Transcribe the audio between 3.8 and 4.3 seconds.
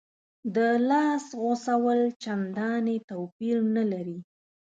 لري.